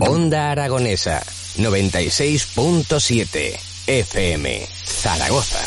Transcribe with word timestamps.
Onda 0.00 0.50
Aragonesa 0.50 1.22
96.7 1.56 3.56
FM 3.86 4.66
Zaragoza. 4.84 5.60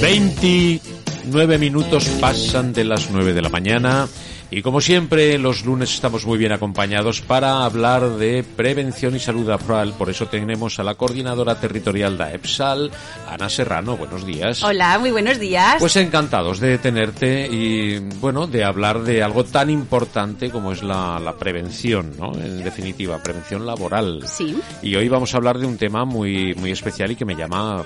Veintinueve 0.00 1.58
minutos 1.58 2.04
pasan 2.20 2.72
de 2.72 2.84
las 2.84 3.10
nueve 3.10 3.32
de 3.32 3.42
la 3.42 3.48
mañana 3.48 4.06
y 4.50 4.62
como 4.62 4.80
siempre 4.80 5.38
los 5.38 5.64
lunes 5.64 5.92
estamos 5.92 6.24
muy 6.24 6.38
bien 6.38 6.52
acompañados 6.52 7.20
para 7.20 7.64
hablar 7.64 8.10
de 8.10 8.44
prevención 8.44 9.16
y 9.16 9.18
salud 9.18 9.48
laboral. 9.48 9.94
Por 9.98 10.10
eso 10.10 10.26
tenemos 10.26 10.78
a 10.78 10.84
la 10.84 10.94
coordinadora 10.94 11.58
territorial 11.58 12.16
de 12.16 12.34
EPSAL, 12.34 12.90
Ana 13.28 13.48
Serrano. 13.48 13.96
Buenos 13.96 14.24
días. 14.24 14.62
Hola, 14.62 14.98
muy 14.98 15.10
buenos 15.10 15.38
días. 15.38 15.76
Pues 15.78 15.96
encantados 15.96 16.60
de 16.60 16.78
tenerte 16.78 17.46
y 17.46 17.98
bueno, 18.20 18.46
de 18.46 18.64
hablar 18.64 19.02
de 19.02 19.22
algo 19.22 19.44
tan 19.44 19.70
importante 19.70 20.50
como 20.50 20.72
es 20.72 20.82
la, 20.82 21.18
la 21.18 21.36
prevención, 21.36 22.12
¿no? 22.18 22.32
En 22.34 22.62
definitiva, 22.62 23.22
prevención 23.22 23.66
laboral. 23.66 24.22
Sí. 24.26 24.56
Y 24.82 24.94
hoy 24.94 25.08
vamos 25.08 25.34
a 25.34 25.38
hablar 25.38 25.58
de 25.58 25.66
un 25.66 25.76
tema 25.76 26.04
muy, 26.04 26.54
muy 26.54 26.70
especial 26.70 27.10
y 27.10 27.16
que 27.16 27.24
me 27.24 27.34
llama 27.34 27.84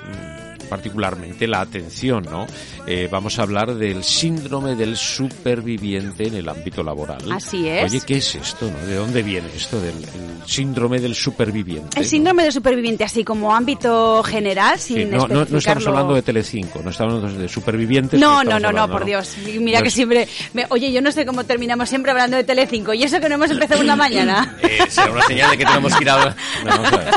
particularmente 0.70 1.46
la 1.46 1.60
atención, 1.60 2.22
¿no? 2.30 2.46
Eh, 2.86 3.08
vamos 3.10 3.38
a 3.38 3.42
hablar 3.42 3.74
del 3.74 4.02
síndrome 4.04 4.74
del 4.76 4.96
superviviente 4.96 6.28
en 6.28 6.34
el 6.36 6.48
ámbito 6.48 6.82
laboral. 6.82 7.20
Así 7.32 7.68
es. 7.68 7.90
Oye, 7.92 8.00
¿qué 8.06 8.16
es 8.18 8.34
esto, 8.36 8.70
no? 8.70 8.86
¿De 8.86 8.94
dónde 8.94 9.22
viene 9.22 9.48
esto 9.54 9.80
del 9.80 9.94
el 9.96 10.48
síndrome 10.48 11.00
del 11.00 11.14
superviviente? 11.14 11.98
El 11.98 12.06
síndrome 12.06 12.44
del 12.44 12.52
superviviente, 12.52 13.04
así 13.04 13.24
como 13.24 13.54
ámbito 13.54 14.22
general, 14.22 14.78
Sí, 14.78 14.94
sin 14.94 15.10
no, 15.10 15.26
no, 15.26 15.44
no 15.44 15.58
estamos 15.58 15.86
hablando 15.86 16.14
de 16.14 16.22
Telecinco, 16.22 16.80
no 16.82 16.90
estamos 16.90 17.14
hablando 17.16 17.38
de 17.42 17.48
supervivientes. 17.48 18.18
No, 18.20 18.44
no, 18.44 18.58
no, 18.60 18.72
no, 18.72 18.88
por 18.88 19.04
Dios. 19.04 19.34
Mira 19.60 19.82
que 19.82 19.90
siempre... 19.90 20.28
me- 20.54 20.66
oye, 20.70 20.92
yo 20.92 21.02
no 21.02 21.10
sé 21.12 21.26
cómo 21.26 21.44
terminamos 21.44 21.88
siempre 21.88 22.12
hablando 22.12 22.36
de 22.36 22.44
Telecinco. 22.44 22.94
Y 22.94 23.02
eso 23.02 23.18
que 23.20 23.28
no 23.28 23.34
hemos 23.34 23.50
empezado 23.50 23.80
una 23.80 23.96
mañana. 23.96 24.56
Eh, 24.62 24.78
será 24.88 25.10
una 25.10 25.22
señal 25.22 25.50
de 25.50 25.58
que 25.58 25.64
tenemos 25.64 25.94
que 25.96 26.04
ir 26.04 26.10
a... 26.10 26.36
No, 26.64 26.70
vamos 26.70 26.92
a 26.92 26.96
ver. 26.98 27.14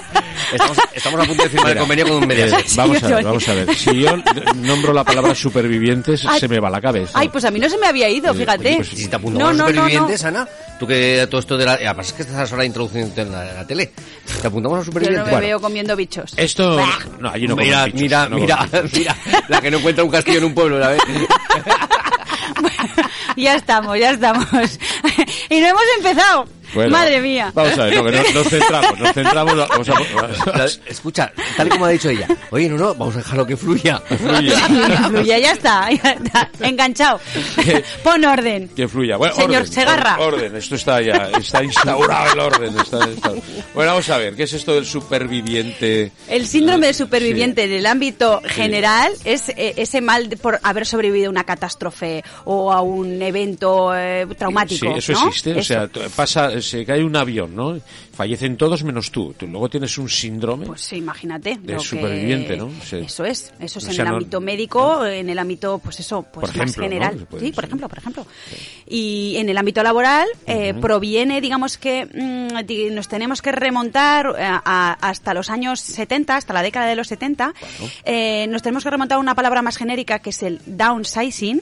Estamos, 0.53 0.77
estamos 0.93 1.21
a 1.21 1.25
punto 1.25 1.43
de 1.43 1.49
firmar 1.49 1.71
el 1.71 1.77
convenio 1.79 2.07
con 2.07 2.17
un 2.17 2.23
eh, 2.23 2.27
Mediaset. 2.27 2.75
vamos 2.75 3.03
a 3.03 3.07
ver, 3.07 3.23
vamos 3.23 3.49
a 3.49 3.53
ver. 3.53 3.75
Si 3.75 3.99
yo 3.99 4.15
nombro 4.55 4.93
la 4.93 5.03
palabra 5.03 5.33
supervivientes, 5.35 6.25
Ay. 6.27 6.39
se 6.39 6.47
me 6.47 6.59
va 6.59 6.69
la 6.69 6.81
cabeza. 6.81 7.11
Ay, 7.19 7.29
pues 7.29 7.43
a 7.45 7.51
mí 7.51 7.59
no 7.59 7.69
se 7.69 7.77
me 7.77 7.87
había 7.87 8.09
ido, 8.09 8.31
Eh, 8.31 8.35
fíjate. 8.37 8.67
oye, 8.67 8.75
pues 8.77 8.93
Y 8.93 8.97
si 8.97 9.07
te 9.07 9.15
apuntamos 9.15 9.43
No, 9.43 9.49
a 9.49 9.53
no, 9.53 9.63
no, 9.63 9.69
supervivientes, 9.81 10.23
Ana, 10.25 10.47
tú 10.79 10.87
que 10.87 11.27
todo 11.29 11.39
esto 11.39 11.57
de 11.57 11.65
la... 11.65 11.73
Además 11.73 12.07
es 12.07 12.13
que 12.13 12.21
estás 12.23 12.51
ahora 12.51 12.65
introduciendo 12.65 13.21
en 13.21 13.31
la, 13.31 13.49
en 13.49 13.55
la 13.55 13.67
tele. 13.67 13.91
¿Te 14.41 14.47
apuntamos 14.47 14.77
a 14.77 14.79
Yo 14.79 14.79
no 14.79 14.85
supervivientes? 14.85 15.25
me 15.25 15.31
Bueno, 15.31 15.47
veo 15.47 15.61
comiendo 15.61 15.95
bichos. 15.95 16.33
Esto, 16.37 16.79
no, 17.19 17.29
allí 17.29 17.47
no 17.47 17.55
mira, 17.55 17.85
bichos, 17.85 18.01
mira, 18.01 18.29
no 18.29 18.37
mira, 18.37 18.67
mira, 18.93 19.15
la 19.47 19.61
que 19.61 19.71
no 19.71 19.77
encuentra 19.77 20.03
un 20.03 20.11
castillo 20.11 20.39
en 20.39 20.43
un 20.45 20.53
pueblo, 20.53 20.79
¿sabes? 20.81 21.01
ya 23.37 23.55
estamos, 23.55 23.97
ya 23.99 24.11
estamos. 24.11 24.45
y 25.49 25.59
no 25.59 25.67
hemos 25.67 25.83
empezado. 25.97 26.45
Bueno, 26.73 26.89
Madre 26.91 27.21
mía. 27.21 27.51
Vamos 27.53 27.77
a 27.77 27.85
ver, 27.85 27.95
no, 27.95 28.03
que 28.05 28.11
no- 28.11 28.23
nos 28.33 28.47
centramos, 28.47 28.99
nos 28.99 29.13
centramos. 29.13 29.55
Vamos 29.69 29.89
a, 29.89 30.65
Escucha, 30.89 31.31
tal 31.57 31.67
y 31.67 31.69
como 31.71 31.85
ha 31.85 31.89
dicho 31.89 32.09
ella. 32.09 32.27
Oye, 32.51 32.69
no, 32.69 32.77
no, 32.77 32.93
vamos 32.95 33.15
a 33.15 33.19
dejarlo 33.19 33.45
que 33.45 33.55
fluya. 33.57 34.01
que 34.07 34.17
fluya, 34.17 34.57
Fluya, 35.09 35.37
ya 35.39 35.51
está, 35.51 35.91
ya 35.91 36.11
está. 36.11 36.49
Enganchado. 36.61 37.19
Pon 38.03 38.23
orden. 38.25 38.69
que 38.69 38.87
fluya. 38.87 39.17
Bueno, 39.17 39.35
Señor 39.35 39.61
orden, 39.61 39.67
Segarra. 39.73 40.17
or- 40.19 40.33
Orden, 40.33 40.55
esto 40.55 40.75
está 40.75 41.01
ya, 41.01 41.29
está 41.37 41.63
instaurado 41.63 42.33
el 42.33 42.39
orden. 42.39 42.77
Está, 42.79 43.05
está- 43.09 43.31
Bueno, 43.73 43.91
vamos 43.91 44.09
a 44.09 44.17
ver, 44.17 44.35
¿qué 44.35 44.43
es 44.43 44.53
esto 44.53 44.73
del 44.75 44.85
superviviente? 44.85 46.11
El 46.27 46.47
síndrome 46.47 46.87
del 46.87 46.95
superviviente 46.95 47.63
en 47.65 47.71
el 47.73 47.85
ámbito 47.85 48.41
general 48.45 49.11
es 49.25 49.49
eh, 49.49 49.73
ese 49.77 50.01
mal 50.01 50.29
de- 50.29 50.37
por 50.37 50.59
haber 50.63 50.85
sobrevivido 50.85 51.27
a 51.27 51.31
una 51.31 51.43
catástrofe 51.43 52.23
o 52.45 52.71
a 52.73 52.81
un 52.81 53.21
evento 53.21 53.95
eh, 53.95 54.25
traumático. 54.37 54.85
Sí, 54.93 54.97
eso 54.97 55.13
¿no? 55.13 55.27
existe. 55.27 55.51
O 55.53 55.59
Eso. 55.59 55.63
sea, 55.73 55.87
t- 55.87 56.09
se 56.63 56.85
cae 56.85 57.03
un 57.03 57.15
avión, 57.15 57.55
¿no? 57.55 57.79
Fallecen 58.13 58.57
todos 58.57 58.83
menos 58.83 59.11
tú. 59.11 59.33
Tú 59.37 59.47
luego 59.47 59.69
tienes 59.69 59.97
un 59.97 60.09
síndrome. 60.09 60.65
Pues 60.65 60.81
sí, 60.81 60.97
imagínate. 60.97 61.57
De 61.61 61.79
superviviente, 61.79 62.57
¿no? 62.57 62.69
Sí. 62.83 62.97
Eso 62.97 63.25
es, 63.25 63.51
eso 63.59 63.79
es 63.79 63.85
O 63.87 63.91
en 63.91 63.99
el 64.01 64.07
no- 64.07 64.13
ámbito 64.13 64.41
médico, 64.41 65.05
en 65.05 65.29
el 65.29 65.39
ámbito, 65.39 65.79
pues 65.83 65.99
eso, 65.99 66.21
pues 66.23 66.49
Por 66.51 66.57
más 66.57 66.69
ejemplo, 66.69 66.83
¿no? 66.83 66.89
general. 66.89 67.27
Pues, 67.29 67.43
sí, 67.43 67.51
por 67.51 67.63
sí. 67.63 67.67
ejemplo, 67.67 67.89
por 67.89 67.97
ejemplo. 67.97 68.27
Y 68.87 69.35
en 69.37 69.49
el 69.49 69.57
ámbito 69.57 69.81
laboral 69.83 70.27
eh, 70.45 70.73
proviene, 70.75 71.41
digamos 71.41 71.77
que 71.77 72.05
mm, 72.05 72.93
nos 72.93 73.07
tenemos 73.07 73.41
que 73.41 73.51
remontar 73.51 74.27
eh, 74.37 74.43
a- 74.43 74.97
hasta 75.01 75.33
los 75.33 75.49
años 75.49 75.79
70, 75.79 76.35
hasta 76.35 76.53
la 76.53 76.61
década 76.61 76.85
de 76.87 76.95
los 76.95 77.07
70. 77.07 77.53
Eh, 78.05 78.45
nos 78.49 78.61
tenemos 78.61 78.83
que 78.83 78.89
remontar 78.89 79.17
a 79.17 79.19
una 79.21 79.35
palabra 79.35 79.61
más 79.61 79.77
genérica 79.77 80.19
que 80.19 80.29
es 80.29 80.43
el 80.43 80.59
downsizing. 80.65 81.61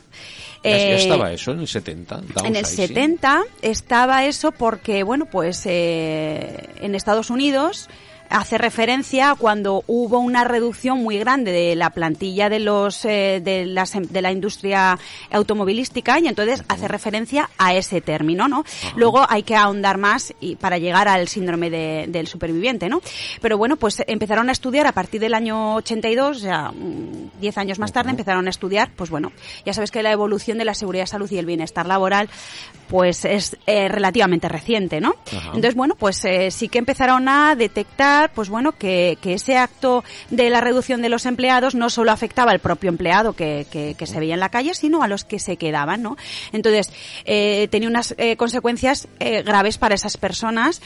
Ya, 0.63 0.69
ya 0.69 0.77
Eh, 0.77 0.95
estaba 0.95 1.31
eso 1.31 1.51
en 1.51 1.59
el 1.61 1.67
70. 1.67 2.16
en 2.19 2.23
el 2.23 2.33
downsizing. 2.63 2.88
70 2.88 3.44
estaba 3.61 4.25
eso 4.25 4.51
porque, 4.51 5.03
bueno, 5.03 5.25
pues 5.25 5.63
eh, 5.66 6.69
en 6.81 6.94
Estados 6.95 7.29
Unidos 7.31 7.89
hace 8.31 8.58
referencia 8.58 9.31
a 9.31 9.36
cuando 9.36 9.84
hubo 9.88 10.19
una 10.19 10.44
reducción 10.44 11.03
muy 11.03 11.18
grande 11.19 11.52
de 11.52 11.75
la 11.75 11.90
plantilla 11.92 12.50
de 12.50 12.59
los 12.59 13.06
eh, 13.06 13.42
de, 13.44 13.66
las 13.66 13.94
em- 13.96 14.06
de 14.08 14.22
la 14.22 14.31
industria 14.31 14.97
automovilística 15.31 16.19
y 16.19 16.28
entonces 16.28 16.64
hace 16.68 16.88
referencia 16.88 17.50
a 17.58 17.74
ese 17.75 18.02
término, 18.02 18.47
¿no? 18.47 18.64
Luego 18.96 19.25
hay 19.30 19.44
que 19.44 19.56
ahondar 19.56 19.97
más 19.97 20.34
y 20.40 20.56
para 20.56 20.78
llegar 20.78 21.08
al 21.08 21.28
síndrome 21.28 21.69
de- 21.69 22.06
del 22.08 22.28
superviviente, 22.28 22.90
¿no? 22.90 23.02
Pero 23.42 23.58
bueno, 23.58 23.75
pues 23.75 24.02
empezaron 24.08 24.50
a 24.50 24.52
estudiar 24.52 24.88
a 24.88 24.92
partir 24.92 25.22
del 25.22 25.34
año 25.34 25.75
82, 25.75 26.38
o 26.38 26.40
sea, 26.40 26.72
mm, 26.72 27.40
10 27.40 27.58
años 27.58 27.80
más 27.80 27.92
tarde 27.92 28.12
empezaron 28.12 28.48
a 28.48 28.50
estudiar, 28.50 28.90
pues 28.96 29.09
bueno, 29.09 29.31
ya 29.66 29.74
sabes 29.74 29.92
que 29.92 30.03
la 30.03 30.12
evolución 30.12 30.58
de 30.58 30.66
la 30.66 30.74
seguridad, 30.74 31.06
salud 31.06 31.30
y 31.31 31.38
el 31.38 31.46
bienestar 31.46 31.86
laboral 31.86 32.30
pues 32.91 33.24
es 33.24 33.56
eh, 33.68 33.88
relativamente 33.88 34.50
reciente, 34.50 35.00
¿no? 35.00 35.16
Ajá. 35.28 35.47
Entonces, 35.56 35.75
bueno, 35.75 35.96
pues 35.96 36.25
eh, 36.25 36.52
sí 36.52 36.68
que 36.68 36.78
empezaron 36.78 37.29
a 37.29 37.56
detectar, 37.56 38.34
pues 38.34 38.50
bueno, 38.50 38.74
que, 38.74 39.18
que 39.22 39.35
ese 39.35 39.56
acto 39.56 40.03
de 40.29 40.50
la 40.50 40.59
reducción 40.59 41.01
de 41.01 41.07
los 41.07 41.25
empleados 41.25 41.74
no 41.74 41.90
solo 41.90 42.12
afectaba 42.12 42.51
al 42.51 42.59
propio 42.59 42.90
empleado 42.90 43.31
que, 43.31 43.66
que, 43.72 43.96
que 43.97 44.07
se 44.07 44.19
veía 44.19 44.34
en 44.34 44.41
la 44.41 44.50
calle, 44.50 44.74
sino 44.74 45.03
a 45.03 45.07
los 45.07 45.24
que 45.24 45.40
se 45.40 45.56
quedaban, 45.56 46.01
¿no? 46.01 46.18
Entonces, 46.51 46.91
eh, 47.24 47.69
tenía 47.72 47.88
unas 47.88 48.13
consecuencias 48.35 49.07
graves 49.46 49.78
para 49.78 49.96
esas 49.96 50.18
personas 50.18 50.81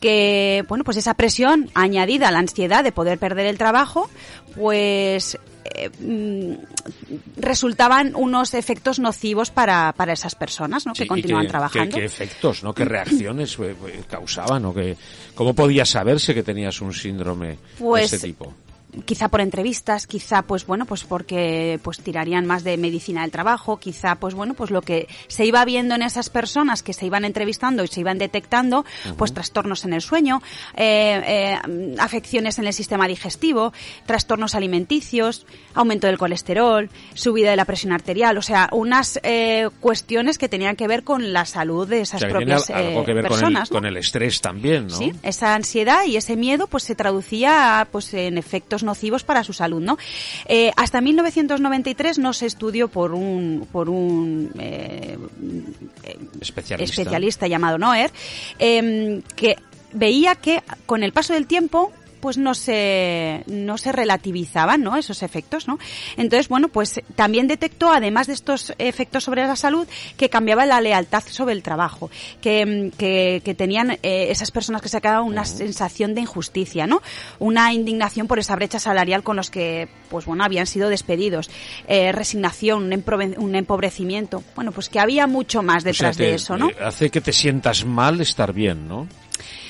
que, 0.00 0.64
bueno, 0.68 0.84
pues 0.84 0.96
esa 0.96 1.14
presión 1.14 1.70
añadida 1.74 2.28
a 2.28 2.30
la 2.30 2.38
ansiedad 2.38 2.84
de 2.84 2.92
poder 2.92 3.18
perder 3.18 3.46
el 3.46 3.58
trabajo, 3.58 4.08
pues 4.54 5.36
eh, 5.84 5.90
mm, 5.98 6.54
resultaban 7.36 8.14
unos 8.14 8.54
efectos 8.54 8.98
nocivos 8.98 9.50
para, 9.50 9.92
para 9.96 10.12
esas 10.12 10.34
personas, 10.34 10.86
¿no? 10.86 10.94
Sí, 10.94 11.02
que 11.02 11.08
continúan 11.08 11.42
qué- 11.44 11.48
trabajando. 11.48 11.94
¿Qué, 11.94 12.00
qué 12.00 12.06
efectos, 12.06 12.62
no? 12.62 12.74
¿Qué 12.74 12.84
reacciones 12.84 13.58
eh, 13.58 13.74
eh, 13.86 14.02
causaban? 14.08 14.64
¿o 14.64 14.74
qué, 14.74 14.96
¿Cómo 15.34 15.54
podías 15.54 15.88
saberse 15.88 16.34
que 16.34 16.42
tenías 16.42 16.80
un 16.80 16.92
síndrome 16.92 17.58
Pues, 17.78 18.10
de 18.10 18.16
este 18.16 18.28
tipo? 18.28 18.54
Quizá 19.04 19.28
por 19.28 19.40
entrevistas, 19.40 20.06
quizá 20.06 20.42
pues 20.42 20.66
bueno, 20.66 20.86
pues 20.86 21.04
porque 21.04 21.78
pues 21.82 21.98
tirarían 21.98 22.46
más 22.46 22.64
de 22.64 22.76
medicina 22.76 23.22
del 23.22 23.30
trabajo, 23.30 23.78
quizá 23.78 24.14
pues 24.16 24.34
bueno, 24.34 24.54
pues 24.54 24.70
lo 24.70 24.82
que 24.82 25.08
se 25.28 25.44
iba 25.44 25.64
viendo 25.64 25.94
en 25.94 26.02
esas 26.02 26.30
personas 26.30 26.82
que 26.82 26.92
se 26.92 27.06
iban 27.06 27.24
entrevistando 27.24 27.84
y 27.84 27.88
se 27.88 28.00
iban 28.00 28.18
detectando, 28.18 28.84
pues 29.16 29.34
trastornos 29.34 29.84
en 29.84 29.92
el 29.92 30.00
sueño, 30.00 30.42
eh, 30.76 31.22
eh, 31.26 31.94
afecciones 31.98 32.58
en 32.58 32.66
el 32.66 32.72
sistema 32.72 33.06
digestivo, 33.06 33.72
trastornos 34.06 34.54
alimenticios, 34.54 35.46
aumento 35.74 36.06
del 36.06 36.18
colesterol, 36.18 36.90
subida 37.14 37.50
de 37.50 37.56
la 37.56 37.64
presión 37.64 37.92
arterial, 37.92 38.38
o 38.38 38.42
sea, 38.42 38.68
unas 38.72 39.20
eh, 39.22 39.68
cuestiones 39.80 40.38
que 40.38 40.48
tenían 40.48 40.76
que 40.76 40.88
ver 40.88 41.04
con 41.04 41.32
la 41.32 41.44
salud 41.44 41.86
de 41.86 41.98
O 41.98 42.02
esas 42.02 42.22
que 42.22 42.30
propias 42.30 42.70
algo 42.70 43.02
eh, 43.02 43.04
que 43.04 43.14
ver 43.14 43.24
con 43.24 43.34
el, 43.34 43.40
personas. 43.40 43.70
¿no? 43.70 43.74
con 43.74 43.86
el 43.86 43.96
estrés 43.96 44.40
también, 44.40 44.86
¿no? 44.86 44.96
Sí, 44.96 45.12
esa 45.22 45.54
ansiedad 45.54 46.04
y 46.06 46.16
ese 46.16 46.36
miedo 46.36 46.66
pues 46.66 46.84
se 46.84 46.94
traducía 46.94 47.86
pues 47.92 48.14
en 48.14 48.38
efectos 48.38 48.82
nocivos 48.88 49.22
para 49.22 49.44
su 49.44 49.52
salud, 49.52 49.82
¿no? 49.82 49.98
Eh, 50.46 50.72
hasta 50.76 51.00
1993 51.00 52.18
no 52.18 52.32
se 52.32 52.46
estudió 52.46 52.88
por 52.88 53.12
un 53.12 53.68
por 53.70 53.88
un 53.88 54.50
eh, 54.58 55.18
Especialista. 56.40 57.02
especialista 57.02 57.46
llamado 57.46 57.76
Noer 57.78 58.10
eh, 58.58 59.20
que 59.36 59.56
veía 59.92 60.34
que 60.34 60.62
con 60.86 61.02
el 61.02 61.12
paso 61.12 61.34
del 61.34 61.46
tiempo 61.46 61.92
pues 62.20 62.38
no 62.38 62.54
se 62.54 63.42
no 63.46 63.78
se 63.78 63.92
relativizaban 63.92 64.82
no 64.82 64.96
esos 64.96 65.22
efectos 65.22 65.68
no 65.68 65.78
entonces 66.16 66.48
bueno 66.48 66.68
pues 66.68 67.00
también 67.14 67.48
detectó 67.48 67.92
además 67.92 68.26
de 68.26 68.32
estos 68.34 68.72
efectos 68.78 69.24
sobre 69.24 69.46
la 69.46 69.56
salud 69.56 69.86
que 70.16 70.28
cambiaba 70.28 70.66
la 70.66 70.80
lealtad 70.80 71.22
sobre 71.28 71.54
el 71.54 71.62
trabajo 71.62 72.10
que, 72.40 72.66
mm, 72.66 72.96
que, 72.96 73.42
que 73.44 73.54
tenían 73.54 73.92
eh, 74.02 74.26
esas 74.30 74.50
personas 74.50 74.82
que 74.82 74.88
se 74.88 75.00
quedaban 75.00 75.24
una 75.24 75.44
sensación 75.44 76.14
de 76.14 76.22
injusticia 76.22 76.86
no 76.86 77.02
una 77.38 77.72
indignación 77.72 78.26
por 78.26 78.38
esa 78.38 78.54
brecha 78.56 78.78
salarial 78.78 79.22
con 79.22 79.36
los 79.36 79.50
que 79.50 79.88
pues 80.10 80.24
bueno 80.24 80.44
habían 80.44 80.66
sido 80.66 80.88
despedidos 80.88 81.50
eh, 81.86 82.12
resignación 82.12 82.84
un, 83.38 83.54
empobrecimiento. 83.54 84.42
Bueno 84.54 84.72
pues 84.72 84.88
que 84.88 85.00
había 85.00 85.26
mucho 85.26 85.62
más 85.62 85.78
O 85.78 85.80
sea, 85.82 85.92
detrás 85.92 86.16
te- 86.16 86.22
de 86.24 86.34
eso 86.34 86.56
no 86.56 86.70
eh, 86.70 86.76
Hace 86.82 87.10
que 87.10 87.20
te 87.20 87.32
sientas 87.32 87.84
mal 87.84 88.20
estar 88.20 88.52
bien, 88.52 88.88
¿no? 88.88 89.06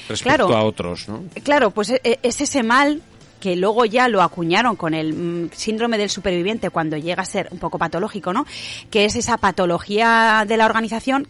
Respecto 0.09 0.47
Claro. 0.47 0.57
a 0.57 0.65
otros, 0.65 1.09
¿no? 1.09 1.25
Claro, 1.43 1.71
pues 1.71 1.91
e- 1.91 2.01
e- 2.03 2.19
es 2.23 2.41
ese 2.41 2.63
mal 2.63 3.03
que 3.41 3.55
luego 3.55 3.85
ya 3.85 4.09
lo 4.09 4.23
acuñaron 4.23 4.75
con 4.75 4.95
el 4.95 5.13
mm, 5.15 5.51
síndrome 5.53 5.97
del 5.99 6.11
superviviente 6.11 6.71
cuando 6.71 6.97
llega 6.97 7.23
a 7.23 7.27
ser 7.27 7.49
un 7.53 7.59
poco 7.59 7.79
patológico, 7.79 8.33
¿no? 8.33 8.47
Que 8.91 9.05
es 9.05 9.15
esa 9.15 9.37
patología 9.39 10.45
de 10.49 10.57
la 10.57 10.67
organización 10.67 11.29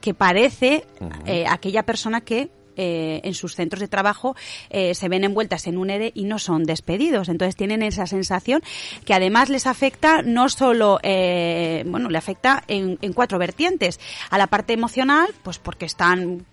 que 0.00 0.14
parece 0.14 0.84
eh, 1.26 1.44
aquella 1.48 1.82
persona 1.84 2.20
que 2.22 2.48
eh, 2.78 3.20
en 3.24 3.34
sus 3.34 3.54
centros 3.54 3.80
de 3.80 3.88
trabajo 3.88 4.34
eh, 4.70 4.94
se 4.94 5.08
ven 5.10 5.24
envueltas 5.24 5.66
en 5.66 5.76
un 5.76 5.90
ERE 5.90 6.12
y 6.14 6.24
no 6.24 6.38
son 6.38 6.64
despedidos. 6.64 7.28
Entonces 7.28 7.56
tienen 7.56 7.82
esa 7.82 8.06
sensación 8.06 8.62
que 9.04 9.12
además 9.12 9.50
les 9.50 9.66
afecta 9.66 10.22
no 10.22 10.48
solo, 10.48 10.98
eh, 11.02 11.82
bueno, 11.86 12.08
le 12.08 12.16
afecta 12.16 12.64
en, 12.68 12.98
en 13.02 13.12
cuatro 13.12 13.38
vertientes. 13.38 14.00
A 14.30 14.38
la 14.38 14.46
parte 14.46 14.72
emocional, 14.72 15.28
pues 15.42 15.58
porque 15.58 15.84
están 15.84 16.46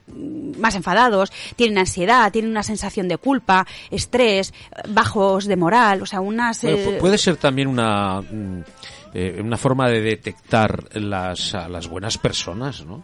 más 0.58 0.76
enfadados, 0.76 1.32
tienen 1.56 1.78
ansiedad, 1.78 2.32
tienen 2.32 2.52
una 2.52 2.64
sensación 2.64 3.08
de 3.08 3.18
culpa, 3.18 3.66
estrés, 3.92 4.54
bajos 4.90 5.46
de 5.46 5.56
moral, 5.56 6.02
o 6.02 6.06
sea, 6.06 6.20
unas... 6.22 6.62
Bueno, 6.64 6.78
eh, 6.78 6.98
pu- 6.98 7.00
puede 7.00 7.18
ser 7.18 7.38
también 7.38 7.68
una 7.68 8.22
mm, 8.22 8.64
eh, 9.14 9.40
una 9.42 9.56
forma 9.58 9.88
de 9.90 10.02
detectar 10.02 10.90
las, 10.98 11.54
a 11.56 11.70
las 11.70 11.88
buenas 11.88 12.18
personas, 12.18 12.86
¿no? 12.86 13.04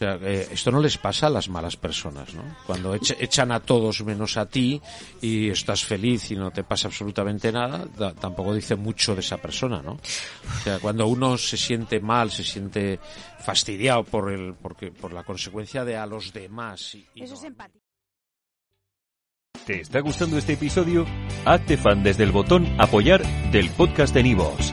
O 0.00 0.02
sea, 0.02 0.14
eh, 0.22 0.48
esto 0.50 0.70
no 0.70 0.80
les 0.80 0.96
pasa 0.96 1.26
a 1.26 1.30
las 1.30 1.50
malas 1.50 1.76
personas, 1.76 2.32
¿no? 2.32 2.42
Cuando 2.66 2.94
echa- 2.94 3.16
echan 3.20 3.52
a 3.52 3.60
todos 3.60 4.02
menos 4.02 4.38
a 4.38 4.46
ti 4.46 4.80
y 5.20 5.50
estás 5.50 5.84
feliz 5.84 6.30
y 6.30 6.36
no 6.36 6.50
te 6.50 6.64
pasa 6.64 6.88
absolutamente 6.88 7.52
nada, 7.52 7.84
da- 7.98 8.14
tampoco 8.14 8.54
dice 8.54 8.76
mucho 8.76 9.14
de 9.14 9.20
esa 9.20 9.36
persona, 9.36 9.82
¿no? 9.82 9.92
O 9.92 10.62
sea, 10.64 10.78
cuando 10.78 11.06
uno 11.06 11.36
se 11.36 11.58
siente 11.58 12.00
mal, 12.00 12.30
se 12.30 12.44
siente 12.44 12.98
fastidiado 13.40 14.02
por 14.04 14.32
el, 14.32 14.54
porque, 14.54 14.90
por 14.90 15.12
la 15.12 15.22
consecuencia 15.22 15.84
de 15.84 15.98
a 15.98 16.06
los 16.06 16.32
demás. 16.32 16.94
Y, 16.94 17.06
y 17.16 17.22
eso 17.24 17.34
es 17.34 17.42
no- 17.42 17.48
empatía. 17.48 17.82
¿Te 19.66 19.82
está 19.82 20.00
gustando 20.00 20.38
este 20.38 20.54
episodio? 20.54 21.04
Hazte 21.44 21.76
fan 21.76 22.02
desde 22.02 22.24
el 22.24 22.32
botón 22.32 22.66
Apoyar 22.80 23.22
del 23.52 23.68
podcast 23.70 24.14
de 24.14 24.22
Nivos. 24.22 24.72